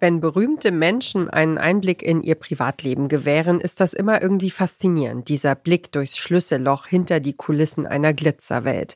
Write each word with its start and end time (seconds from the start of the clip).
Wenn 0.00 0.20
berühmte 0.20 0.70
Menschen 0.70 1.28
einen 1.28 1.58
Einblick 1.58 2.02
in 2.02 2.22
ihr 2.22 2.36
Privatleben 2.36 3.08
gewähren, 3.08 3.60
ist 3.60 3.80
das 3.80 3.94
immer 3.94 4.22
irgendwie 4.22 4.50
faszinierend, 4.50 5.28
dieser 5.28 5.54
Blick 5.54 5.90
durchs 5.90 6.18
Schlüsselloch 6.18 6.86
hinter 6.86 7.20
die 7.20 7.34
Kulissen 7.34 7.86
einer 7.86 8.12
Glitzerwelt. 8.12 8.94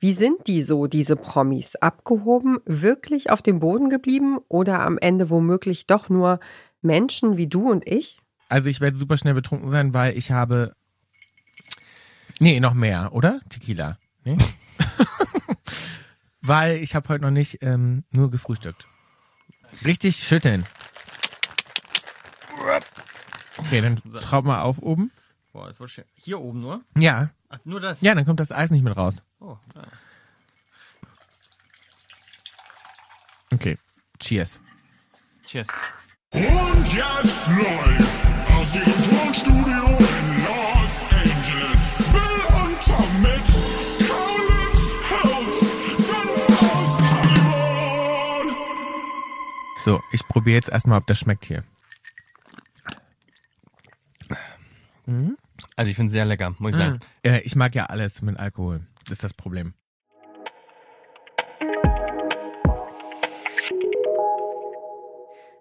Wie 0.00 0.12
sind 0.12 0.46
die 0.46 0.62
so, 0.62 0.86
diese 0.86 1.16
Promis? 1.16 1.76
Abgehoben, 1.76 2.58
wirklich 2.64 3.30
auf 3.30 3.42
dem 3.42 3.58
Boden 3.58 3.90
geblieben 3.90 4.38
oder 4.48 4.80
am 4.80 4.96
Ende 4.96 5.28
womöglich 5.28 5.86
doch 5.86 6.08
nur 6.08 6.40
Menschen 6.80 7.36
wie 7.36 7.48
du 7.48 7.68
und 7.68 7.86
ich? 7.86 8.18
Also 8.48 8.70
ich 8.70 8.80
werde 8.80 8.96
super 8.96 9.16
schnell 9.16 9.34
betrunken 9.34 9.68
sein, 9.68 9.92
weil 9.92 10.16
ich 10.16 10.30
habe. 10.30 10.74
Nee, 12.38 12.60
noch 12.60 12.74
mehr, 12.74 13.10
oder? 13.12 13.40
Tequila. 13.50 13.98
Nee? 14.24 14.38
weil 16.40 16.76
ich 16.76 16.94
habe 16.94 17.08
heute 17.08 17.24
noch 17.24 17.32
nicht 17.32 17.58
ähm, 17.62 18.04
nur 18.12 18.30
gefrühstückt. 18.30 18.86
Richtig 19.84 20.16
schütteln. 20.16 20.66
Okay, 23.56 23.80
dann 23.80 24.00
schraub 24.18 24.44
mal 24.44 24.62
auf 24.62 24.78
oben. 24.78 25.10
Boah, 25.52 25.66
das 25.66 25.80
war 25.80 25.88
schön. 25.88 26.04
Hier 26.14 26.40
oben 26.40 26.60
nur? 26.60 26.80
Ja. 26.96 27.30
Ach, 27.48 27.58
nur 27.64 27.80
das? 27.80 28.00
Ja, 28.00 28.14
dann 28.14 28.24
kommt 28.24 28.40
das 28.40 28.52
Eis 28.52 28.70
nicht 28.70 28.82
mit 28.82 28.96
raus. 28.96 29.22
Oh, 29.40 29.56
ja. 29.74 29.82
Okay. 33.52 33.78
Cheers. 34.18 34.60
Cheers. 35.44 35.68
Und 36.32 36.94
jetzt 36.94 37.46
live 37.46 38.27
probiere 50.48 50.60
jetzt 50.60 50.70
erstmal, 50.70 50.98
ob 50.98 51.06
das 51.06 51.18
schmeckt 51.18 51.44
hier. 51.44 51.62
Also 55.76 55.90
ich 55.90 55.94
finde 55.94 56.06
es 56.06 56.12
sehr 56.12 56.24
lecker, 56.24 56.54
muss 56.58 56.70
ich 56.70 56.78
sagen. 56.78 57.00
Äh, 57.22 57.40
ich 57.40 57.54
mag 57.54 57.74
ja 57.74 57.84
alles 57.84 58.22
mit 58.22 58.38
Alkohol. 58.38 58.80
Das 59.04 59.12
ist 59.12 59.24
das 59.24 59.34
Problem. 59.34 59.74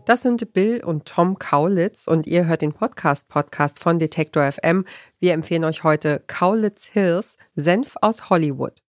Das 0.05 0.21
sind 0.21 0.53
Bill 0.53 0.81
und 0.81 1.03
Tom 1.03 1.37
Kaulitz 1.37 2.07
und 2.07 2.25
ihr 2.25 2.45
hört 2.45 2.61
den 2.61 2.71
Podcast 2.71 3.27
Podcast 3.27 3.83
von 3.83 3.99
Detektor 3.99 4.49
FM. 4.49 4.85
Wir 5.19 5.33
empfehlen 5.33 5.65
euch 5.65 5.83
heute 5.83 6.23
Kaulitz 6.27 6.85
Hills, 6.85 7.35
Senf 7.55 7.97
aus 8.01 8.29
Hollywood. 8.29 8.86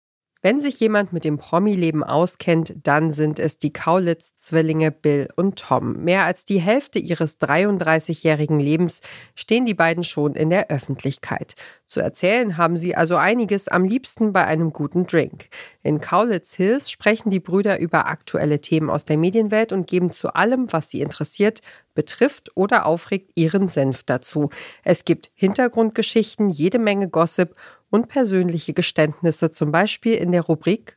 Wenn 0.44 0.60
sich 0.60 0.80
jemand 0.80 1.12
mit 1.12 1.24
dem 1.24 1.38
Promi-Leben 1.38 2.02
auskennt, 2.02 2.74
dann 2.82 3.12
sind 3.12 3.38
es 3.38 3.58
die 3.58 3.72
Kaulitz-Zwillinge 3.72 4.90
Bill 4.90 5.28
und 5.36 5.56
Tom. 5.56 6.02
Mehr 6.02 6.24
als 6.24 6.44
die 6.44 6.60
Hälfte 6.60 6.98
ihres 6.98 7.40
33-jährigen 7.40 8.58
Lebens 8.58 9.02
stehen 9.36 9.66
die 9.66 9.74
beiden 9.74 10.02
schon 10.02 10.34
in 10.34 10.50
der 10.50 10.68
Öffentlichkeit. 10.68 11.54
Zu 11.92 12.00
erzählen 12.00 12.56
haben 12.56 12.78
sie 12.78 12.96
also 12.96 13.16
einiges 13.16 13.68
am 13.68 13.84
liebsten 13.84 14.32
bei 14.32 14.46
einem 14.46 14.72
guten 14.72 15.06
Drink. 15.06 15.50
In 15.82 16.00
Kaulitz 16.00 16.54
Hills 16.54 16.90
sprechen 16.90 17.28
die 17.28 17.38
Brüder 17.38 17.78
über 17.80 18.06
aktuelle 18.06 18.62
Themen 18.62 18.88
aus 18.88 19.04
der 19.04 19.18
Medienwelt 19.18 19.72
und 19.72 19.86
geben 19.86 20.10
zu 20.10 20.32
allem, 20.32 20.72
was 20.72 20.88
sie 20.88 21.02
interessiert, 21.02 21.60
betrifft 21.92 22.50
oder 22.54 22.86
aufregt, 22.86 23.32
ihren 23.34 23.68
Senf 23.68 24.04
dazu. 24.04 24.48
Es 24.84 25.04
gibt 25.04 25.30
Hintergrundgeschichten, 25.34 26.48
jede 26.48 26.78
Menge 26.78 27.10
Gossip 27.10 27.54
und 27.90 28.08
persönliche 28.08 28.72
Geständnisse, 28.72 29.50
zum 29.50 29.70
Beispiel 29.70 30.14
in 30.14 30.32
der 30.32 30.40
Rubrik 30.40 30.96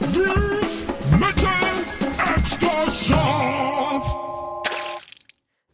Süß, 0.00 0.86
mittel, 1.20 1.51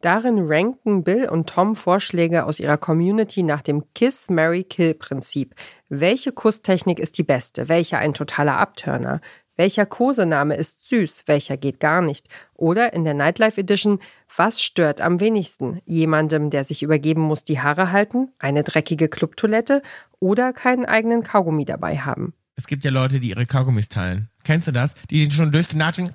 Darin 0.00 0.38
ranken 0.46 1.02
Bill 1.02 1.28
und 1.28 1.48
Tom 1.48 1.74
Vorschläge 1.74 2.44
aus 2.44 2.60
ihrer 2.60 2.76
Community 2.76 3.42
nach 3.42 3.62
dem 3.62 3.82
Kiss, 3.94 4.30
Mary, 4.30 4.62
Kill 4.62 4.94
Prinzip. 4.94 5.56
Welche 5.88 6.30
Kusstechnik 6.30 7.00
ist 7.00 7.18
die 7.18 7.24
beste? 7.24 7.68
Welcher 7.68 7.98
ein 7.98 8.14
totaler 8.14 8.58
Abturner? 8.58 9.20
Welcher 9.56 9.86
Kosename 9.86 10.54
ist 10.54 10.88
süß? 10.88 11.24
Welcher 11.26 11.56
geht 11.56 11.80
gar 11.80 12.00
nicht? 12.00 12.28
Oder 12.54 12.92
in 12.92 13.02
der 13.02 13.14
Nightlife 13.14 13.60
Edition, 13.60 13.98
was 14.36 14.62
stört 14.62 15.00
am 15.00 15.18
wenigsten? 15.18 15.80
Jemandem, 15.84 16.50
der 16.50 16.62
sich 16.62 16.84
übergeben 16.84 17.22
muss, 17.22 17.42
die 17.42 17.58
Haare 17.58 17.90
halten? 17.90 18.28
Eine 18.38 18.62
dreckige 18.62 19.08
Clubtoilette? 19.08 19.82
Oder 20.20 20.52
keinen 20.52 20.84
eigenen 20.84 21.24
Kaugummi 21.24 21.64
dabei 21.64 21.98
haben? 21.98 22.34
Es 22.54 22.68
gibt 22.68 22.84
ja 22.84 22.92
Leute, 22.92 23.18
die 23.18 23.30
ihre 23.30 23.46
Kaugummis 23.46 23.88
teilen. 23.88 24.28
Kennst 24.44 24.68
du 24.68 24.72
das? 24.72 24.94
Die 25.10 25.20
den 25.22 25.32
schon 25.32 25.50
durchgenatschen. 25.50 26.10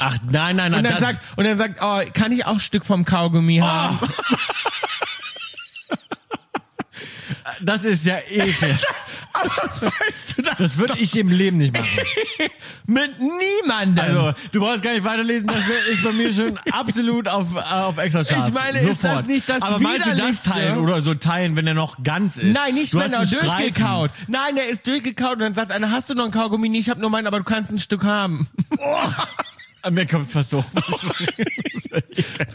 Und 0.00 0.06
Ach, 0.06 0.18
nein, 0.28 0.56
nein, 0.56 0.72
nein. 0.72 0.82
dann 0.84 0.94
das- 0.94 1.00
sagt, 1.00 1.20
und 1.36 1.44
dann 1.44 1.56
sagt, 1.56 1.76
oh, 1.80 2.00
kann 2.12 2.32
ich 2.32 2.44
auch 2.46 2.54
ein 2.54 2.60
Stück 2.60 2.84
vom 2.84 3.04
Kaugummi 3.04 3.58
haben? 3.58 3.98
das 7.60 7.84
ist 7.84 8.04
ja 8.04 8.18
ekel. 8.28 8.76
weißt 9.34 10.38
du 10.38 10.42
das? 10.42 10.56
Das 10.56 10.78
würde 10.78 10.94
ich 10.98 11.16
im 11.16 11.28
Leben 11.28 11.58
nicht 11.58 11.76
machen. 11.76 11.98
Mit 12.86 13.12
niemandem. 13.18 14.04
Also, 14.04 14.34
du 14.52 14.60
brauchst 14.60 14.82
gar 14.82 14.92
nicht 14.92 15.04
weiterlesen, 15.04 15.46
das 15.46 15.60
ist 15.90 16.02
bei 16.02 16.12
mir 16.12 16.32
schon 16.32 16.58
absolut 16.70 17.28
auf, 17.28 17.54
auf 17.56 17.98
extra 17.98 18.24
scharf. 18.24 18.48
Ich 18.48 18.54
meine, 18.54 18.78
ist 18.78 19.00
Sofort. 19.00 19.20
das 19.20 19.26
nicht 19.26 19.48
das 19.48 19.62
Aber 19.62 19.78
meinst 19.78 20.06
du 20.06 20.16
das 20.16 20.42
teilen 20.42 20.78
oder 20.78 21.00
so 21.02 21.14
teilen, 21.14 21.56
wenn 21.56 21.66
er 21.66 21.74
noch 21.74 22.02
ganz 22.02 22.36
ist? 22.36 22.52
Nein, 22.52 22.74
nicht 22.74 22.92
du 22.92 22.98
wenn 22.98 23.12
er 23.12 23.24
durchgekaut. 23.26 24.10
Nein, 24.28 24.56
er 24.56 24.68
ist 24.68 24.86
durchgekaut 24.86 25.34
und 25.34 25.40
dann 25.40 25.54
sagt 25.54 25.72
einer, 25.72 25.90
hast 25.90 26.10
du 26.10 26.14
noch 26.14 26.26
ein 26.26 26.30
Kaugummi? 26.30 26.68
Nee, 26.68 26.78
ich 26.78 26.90
habe 26.90 27.00
nur 27.00 27.10
meinen, 27.10 27.26
aber 27.26 27.38
du 27.38 27.44
kannst 27.44 27.70
ein 27.70 27.78
Stück 27.78 28.04
haben. 28.04 28.48
An 29.84 29.92
mir 29.92 30.06
kommt's 30.06 30.32
fast 30.32 30.50
so. 30.50 30.64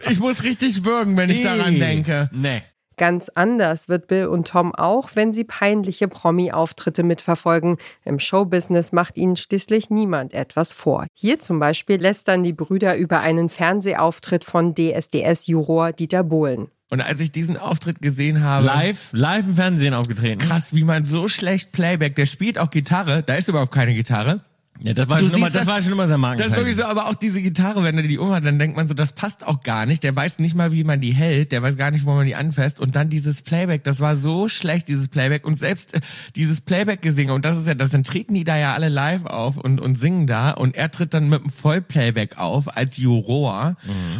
Ich 0.09 0.19
muss 0.19 0.44
richtig 0.44 0.84
würgen, 0.84 1.16
wenn 1.16 1.29
ich 1.29 1.44
daran 1.44 1.79
denke. 1.79 2.29
Nee. 2.34 2.63
Ganz 2.97 3.29
anders 3.35 3.88
wird 3.88 4.07
Bill 4.07 4.25
und 4.25 4.47
Tom 4.47 4.73
auch, 4.73 5.12
wenn 5.13 5.31
sie 5.31 5.44
peinliche 5.44 6.07
Promi-Auftritte 6.07 7.03
mitverfolgen. 7.03 7.78
Im 8.03 8.19
Showbusiness 8.19 8.91
macht 8.91 9.16
ihnen 9.16 9.38
schließlich 9.38 9.91
niemand 9.91 10.34
etwas 10.34 10.73
vor. 10.73 11.06
Hier 11.13 11.40
zum 11.40 11.59
Beispiel 11.59 12.01
lästern 12.01 12.44
die 12.44 12.51
Brüder 12.51 12.97
über 12.97 13.19
einen 13.19 13.47
Fernsehauftritt 13.47 14.44
von 14.44 14.73
DSDS-Juror 14.73 15.94
Dieter 15.94 16.23
Bohlen. 16.23 16.72
Und 16.90 17.01
als 17.01 17.22
ich 17.22 17.31
diesen 17.31 17.56
Auftritt 17.56 18.01
gesehen 18.01 18.44
habe, 18.44 18.66
Live, 18.66 19.11
live 19.13 19.46
im 19.46 19.56
Fernsehen 19.56 19.94
aufgetreten. 19.94 20.40
krass, 20.40 20.73
wie 20.73 20.84
man 20.84 21.06
so 21.06 21.28
schlecht 21.28 21.72
Playback, 21.72 22.16
der 22.16 22.25
spielt 22.25 22.57
auch 22.57 22.72
Gitarre, 22.72 23.22
da 23.23 23.35
ist 23.35 23.47
überhaupt 23.47 23.72
keine 23.72 23.94
Gitarre. 23.94 24.41
Ja, 24.81 24.94
das 24.94 25.09
war, 25.09 25.19
schon 25.19 25.34
immer, 25.34 25.45
das 25.47 25.53
das- 25.53 25.67
war 25.67 25.81
schon 25.81 25.91
immer 25.91 26.07
sein 26.07 26.22
Das 26.22 26.29
ist 26.31 26.38
Markenzeichen. 26.38 26.56
wirklich 26.56 26.75
so, 26.78 26.85
aber 26.85 27.07
auch 27.07 27.16
diese 27.16 27.41
Gitarre, 27.41 27.84
wenn 27.84 27.97
er 27.97 28.03
die 28.03 28.17
umhat, 28.17 28.45
dann 28.45 28.57
denkt 28.59 28.78
man 28.78 28.88
so, 28.88 28.94
das 28.94 29.12
passt 29.12 29.45
auch 29.45 29.59
gar 29.59 29.85
nicht. 29.85 30.03
Der 30.06 30.16
weiß 30.16 30.40
nicht 30.40 30.56
mal, 30.56 30.72
wie 30.72 30.85
man 30.85 31.01
die 31.01 31.12
hält, 31.13 31.51
der 31.51 31.62
weiß 31.62 31.75
gar 31.75 31.91
nicht, 31.91 32.06
wo 32.06 32.13
man 32.16 32.25
die 32.25 32.35
anfasst. 32.35 32.79
Und 32.79 32.95
dann 32.95 33.09
dieses 33.09 33.41
Playback, 33.41 33.84
das 33.84 34.00
war 34.00 34.16
so 34.16 34.47
schlecht, 34.47 34.88
dieses 34.88 35.09
Playback. 35.09 35.45
Und 35.45 35.59
selbst 35.59 35.95
äh, 35.95 36.00
dieses 36.38 36.62
Playback-Gesinge, 36.62 37.34
und 37.34 37.44
das 37.44 37.57
ist 37.57 37.67
ja, 37.67 37.73
das 37.75 37.90
dann 37.91 38.06
treten 38.06 38.34
die 38.34 38.45
da 38.45 38.57
ja 38.57 38.73
alle 38.73 38.88
live 38.88 39.25
auf 39.25 39.57
und, 39.57 39.81
und 39.81 39.97
singen 39.97 40.28
da. 40.28 40.51
Und 40.51 40.75
er 40.75 40.90
tritt 40.91 41.13
dann 41.13 41.28
mit 41.28 41.41
einem 41.41 41.50
Vollplayback 41.50 42.38
auf 42.38 42.78
als 42.78 42.96
Juror 42.97 43.75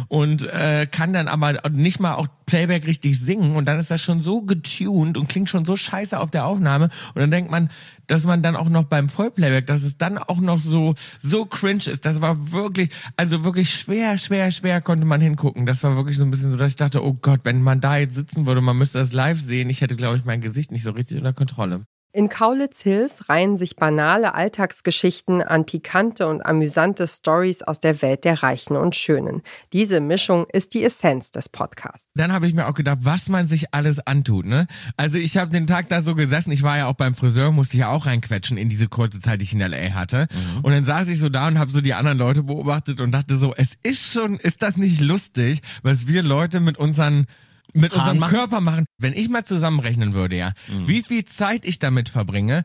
und 0.08 0.42
äh, 0.44 0.86
kann 0.90 1.12
dann 1.14 1.28
aber 1.28 1.58
nicht 1.70 2.00
mal 2.00 2.12
auch 2.14 2.26
Playback 2.50 2.84
richtig 2.84 3.20
singen. 3.20 3.54
Und 3.54 3.66
dann 3.66 3.78
ist 3.78 3.92
das 3.92 4.00
schon 4.00 4.20
so 4.20 4.42
getuned 4.42 5.16
und 5.16 5.28
klingt 5.28 5.48
schon 5.48 5.64
so 5.64 5.76
scheiße 5.76 6.18
auf 6.18 6.32
der 6.32 6.46
Aufnahme. 6.46 6.90
Und 7.14 7.20
dann 7.20 7.30
denkt 7.30 7.48
man, 7.48 7.70
dass 8.08 8.26
man 8.26 8.42
dann 8.42 8.56
auch 8.56 8.68
noch 8.68 8.84
beim 8.84 9.08
Vollplayback, 9.08 9.68
dass 9.68 9.84
es 9.84 9.98
dann 9.98 10.18
auch 10.18 10.40
noch 10.40 10.58
so 10.58 10.94
so 11.20 11.46
cringe 11.46 11.86
ist. 11.86 12.04
Das 12.04 12.20
war 12.20 12.50
wirklich, 12.50 12.90
also 13.16 13.44
wirklich 13.44 13.70
schwer, 13.70 14.18
schwer, 14.18 14.50
schwer 14.50 14.80
konnte 14.80 15.06
man 15.06 15.20
hingucken. 15.20 15.64
Das 15.64 15.84
war 15.84 15.96
wirklich 15.96 16.18
so 16.18 16.24
ein 16.24 16.32
bisschen 16.32 16.50
so, 16.50 16.56
dass 16.56 16.72
ich 16.72 16.76
dachte, 16.76 17.04
oh 17.04 17.14
Gott, 17.14 17.40
wenn 17.44 17.62
man 17.62 17.80
da 17.80 17.98
jetzt 17.98 18.16
sitzen 18.16 18.46
würde, 18.46 18.60
man 18.60 18.76
müsste 18.76 18.98
das 18.98 19.12
live 19.12 19.40
sehen. 19.40 19.70
Ich 19.70 19.80
hätte, 19.80 19.94
glaube 19.94 20.16
ich, 20.16 20.24
mein 20.24 20.40
Gesicht 20.40 20.72
nicht 20.72 20.82
so 20.82 20.90
richtig 20.90 21.18
unter 21.18 21.32
Kontrolle. 21.32 21.84
In 22.12 22.28
Kaulitz 22.28 22.82
Hills 22.82 23.28
reihen 23.28 23.56
sich 23.56 23.76
banale 23.76 24.34
Alltagsgeschichten 24.34 25.42
an 25.42 25.64
pikante 25.64 26.26
und 26.26 26.44
amüsante 26.44 27.06
Stories 27.06 27.62
aus 27.62 27.78
der 27.78 28.02
Welt 28.02 28.24
der 28.24 28.42
Reichen 28.42 28.76
und 28.76 28.96
Schönen. 28.96 29.42
Diese 29.72 30.00
Mischung 30.00 30.46
ist 30.52 30.74
die 30.74 30.82
Essenz 30.82 31.30
des 31.30 31.48
Podcasts. 31.48 32.08
Dann 32.16 32.32
habe 32.32 32.48
ich 32.48 32.54
mir 32.54 32.66
auch 32.66 32.74
gedacht, 32.74 32.98
was 33.02 33.28
man 33.28 33.46
sich 33.46 33.72
alles 33.72 34.04
antut, 34.04 34.46
ne? 34.46 34.66
Also 34.96 35.18
ich 35.18 35.36
habe 35.36 35.52
den 35.52 35.68
Tag 35.68 35.88
da 35.88 36.02
so 36.02 36.16
gesessen, 36.16 36.50
ich 36.50 36.64
war 36.64 36.78
ja 36.78 36.86
auch 36.86 36.94
beim 36.94 37.14
Friseur, 37.14 37.52
musste 37.52 37.76
ich 37.76 37.82
ja 37.82 37.90
auch 37.90 38.06
reinquetschen 38.06 38.58
in 38.58 38.68
diese 38.68 38.88
kurze 38.88 39.20
Zeit, 39.20 39.40
die 39.40 39.44
ich 39.44 39.52
in 39.52 39.60
LA 39.60 39.94
hatte. 39.94 40.26
Und 40.64 40.72
dann 40.72 40.84
saß 40.84 41.06
ich 41.06 41.20
so 41.20 41.28
da 41.28 41.46
und 41.46 41.60
habe 41.60 41.70
so 41.70 41.80
die 41.80 41.94
anderen 41.94 42.18
Leute 42.18 42.42
beobachtet 42.42 43.00
und 43.00 43.12
dachte 43.12 43.36
so, 43.36 43.54
es 43.56 43.76
ist 43.84 44.12
schon, 44.12 44.36
ist 44.40 44.62
das 44.62 44.76
nicht 44.76 45.00
lustig, 45.00 45.60
was 45.84 46.08
wir 46.08 46.24
Leute 46.24 46.58
mit 46.58 46.76
unseren 46.76 47.26
mit 47.72 47.92
Haaren 47.92 48.00
unserem 48.00 48.18
machen? 48.18 48.36
Körper 48.36 48.60
machen. 48.60 48.84
Wenn 48.98 49.12
ich 49.12 49.28
mal 49.28 49.44
zusammenrechnen 49.44 50.14
würde, 50.14 50.36
ja, 50.36 50.52
wie 50.86 51.02
viel 51.02 51.24
Zeit 51.24 51.64
ich 51.64 51.78
damit 51.78 52.08
verbringe, 52.08 52.64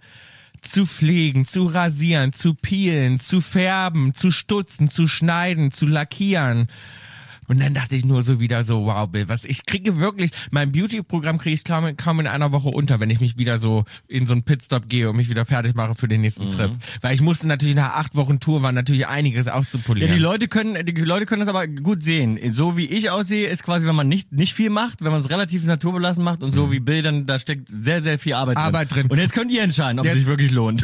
zu 0.61 0.85
pflegen, 0.85 1.45
zu 1.45 1.67
rasieren, 1.67 2.33
zu 2.33 2.53
peelen, 2.53 3.19
zu 3.19 3.41
färben, 3.41 4.13
zu 4.13 4.31
stutzen, 4.31 4.89
zu 4.89 5.07
schneiden, 5.07 5.71
zu 5.71 5.85
lackieren, 5.87 6.67
Und 7.47 7.59
dann 7.61 7.73
dachte 7.73 7.95
ich 7.95 8.05
nur 8.05 8.23
so 8.23 8.39
wieder 8.39 8.63
so, 8.63 8.85
wow, 8.85 9.07
Bill, 9.07 9.27
was 9.29 9.45
ich 9.45 9.65
kriege 9.65 9.99
wirklich, 9.99 10.31
mein 10.51 10.71
Beauty-Programm 10.71 11.37
kriege 11.37 11.53
ich 11.53 11.63
kaum, 11.63 11.95
kaum 11.97 12.19
in 12.19 12.27
einer 12.27 12.51
Woche 12.51 12.69
unter, 12.69 12.99
wenn 12.99 13.09
ich 13.09 13.19
mich 13.21 13.37
wieder 13.37 13.59
so 13.59 13.83
in 14.07 14.25
so 14.27 14.33
einen 14.33 14.43
Pitstop 14.43 14.89
gehe 14.89 15.09
und 15.09 15.15
mich 15.17 15.29
wieder 15.29 15.45
fertig 15.45 15.75
mache 15.75 15.95
für 15.95 16.07
den 16.07 16.21
nächsten 16.21 16.49
Trip. 16.49 16.71
Weil 17.01 17.13
ich 17.13 17.21
musste 17.21 17.47
natürlich 17.47 17.75
nach 17.75 17.93
acht 17.95 18.15
Wochen 18.15 18.39
Tour 18.39 18.61
war 18.61 18.71
natürlich 18.71 19.07
einiges 19.07 19.45
Ja, 19.45 19.53
auszupolieren. 19.53 20.11
die 20.13 20.19
Leute 20.19 20.47
können, 20.47 20.83
die 20.85 20.91
Leute 21.01 21.25
können 21.25 21.41
das 21.41 21.49
aber 21.49 21.67
gut 21.67 22.01
sehen. 22.03 22.39
So 22.53 22.77
wie 22.77 22.85
ich 22.85 23.09
aussehe, 23.09 23.47
ist 23.47 23.63
quasi, 23.63 23.85
wenn 23.85 23.95
man 23.95 24.07
nicht, 24.07 24.31
nicht 24.31 24.53
viel 24.53 24.69
macht, 24.69 25.03
wenn 25.03 25.11
man 25.11 25.19
es 25.21 25.29
relativ 25.29 25.63
naturbelassen 25.65 26.23
macht 26.23 26.43
und 26.43 26.51
so 26.51 26.71
wie 26.71 26.79
Bill, 26.79 27.01
dann 27.03 27.25
da 27.25 27.37
steckt 27.39 27.67
sehr, 27.67 28.01
sehr 28.01 28.17
viel 28.19 28.33
Arbeit, 28.33 28.57
Mhm. 28.57 28.63
Arbeit 28.63 28.93
drin. 28.95 29.07
Und 29.07 29.17
jetzt 29.19 29.33
könnt 29.33 29.51
ihr 29.51 29.61
entscheiden, 29.63 29.99
ob 29.99 30.05
Jetzt- 30.05 30.13
es 30.13 30.19
sich 30.21 30.27
wirklich 30.27 30.51
lohnt. 30.51 30.83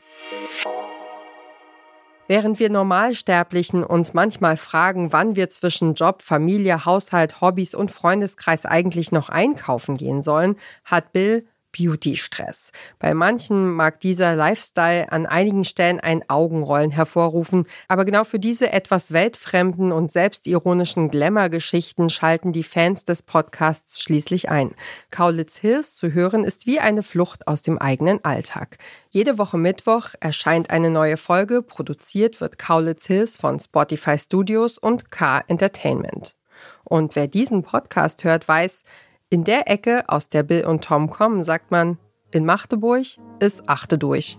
Während 2.32 2.60
wir 2.60 2.70
Normalsterblichen 2.70 3.84
uns 3.84 4.14
manchmal 4.14 4.56
fragen, 4.56 5.12
wann 5.12 5.36
wir 5.36 5.50
zwischen 5.50 5.96
Job, 5.96 6.22
Familie, 6.22 6.86
Haushalt, 6.86 7.42
Hobbys 7.42 7.76
und 7.76 7.92
Freundeskreis 7.92 8.66
eigentlich 8.66 9.12
noch 9.12 9.28
einkaufen 9.28 9.98
gehen 9.98 10.24
sollen, 10.24 10.56
hat 10.86 11.12
Bill 11.12 11.46
Beauty-Stress. 11.72 12.72
Bei 13.00 13.14
manchen 13.14 13.72
mag 13.72 14.00
dieser 14.00 14.36
Lifestyle 14.36 15.12
an 15.12 15.26
einigen 15.26 15.64
Stellen 15.64 16.00
ein 16.00 16.30
Augenrollen 16.30 16.92
hervorrufen, 16.92 17.66
aber 17.88 18.06
genau 18.06 18.24
für 18.24 18.40
diese 18.40 18.72
etwas 18.72 19.12
weltfremden 19.12 19.92
und 19.92 20.12
selbstironischen 20.12 21.10
Glamour-Geschichten 21.10 22.10
schalten 22.10 22.52
die 22.52 22.64
Fans 22.64 23.06
des 23.06 23.22
Podcasts 23.22 24.02
schließlich 24.02 24.50
ein. 24.50 24.72
Kaulitz 25.10 25.58
Hills 25.58 25.96
zu 25.96 26.14
hören 26.14 26.44
ist 26.44 26.66
wie 26.66 26.80
eine 26.80 27.04
Flucht 27.04 27.48
aus 27.48 27.62
dem 27.62 27.78
eigenen 27.78 28.24
Alltag. 28.24 28.78
Jede 29.10 29.38
Woche 29.38 29.58
Mittwoch 29.58 30.10
erscheint 30.20 30.70
eine 30.70 30.90
neue 30.90 31.18
Folge, 31.18 31.62
produziert 31.62 32.42
wird 32.42 32.58
Kaulitz 32.58 33.06
Hills 33.06 33.38
von 33.38 33.60
Spotify 33.60 34.18
Studios 34.18 34.78
und 34.78 35.12
K 35.12 35.44
Entertainment. 35.48 36.36
Und 36.84 37.16
wer 37.16 37.28
diesen 37.28 37.64
Podcast 37.64 38.24
hört, 38.24 38.48
weiß, 38.48 38.84
in 39.32 39.46
der 39.46 39.72
Ecke, 39.72 40.04
aus 40.08 40.28
der 40.28 40.44
Bill 40.44 40.66
und 40.66 40.84
Tom 40.84 41.10
kommen, 41.10 41.44
sagt 41.44 41.72
man, 41.72 41.98
in 42.32 42.46
Magdeburg 42.46 43.06
ist 43.40 43.68
Achte 43.68 43.98
durch. 43.98 44.38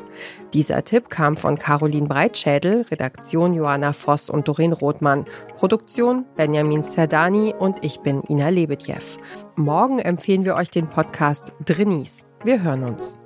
Dieser 0.52 0.82
Tipp 0.82 1.10
kam 1.10 1.36
von 1.36 1.56
Caroline 1.58 2.08
Breitschädel, 2.08 2.82
Redaktion 2.90 3.54
Johanna 3.54 3.92
Voss 3.92 4.30
und 4.30 4.48
Doreen 4.48 4.72
Rothmann, 4.72 5.26
Produktion 5.56 6.24
Benjamin 6.34 6.82
Zerdani 6.82 7.54
und 7.56 7.84
ich 7.84 8.00
bin 8.00 8.22
Ina 8.28 8.48
Lebedjew. 8.48 8.96
Morgen 9.56 9.98
empfehlen 9.98 10.44
wir 10.44 10.54
euch 10.54 10.70
den 10.70 10.88
Podcast 10.96 11.52
Drinnies. 11.66 12.26
Wir 12.42 12.62
hören 12.62 12.82
uns. 12.84 13.20